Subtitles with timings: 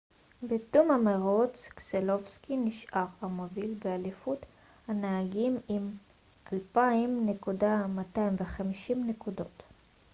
[0.43, 4.45] בתום המרוץ קסלובסקי נשאר המוביל באליפות
[4.87, 5.89] הנהגים עם
[6.53, 9.63] 2,250 נקודות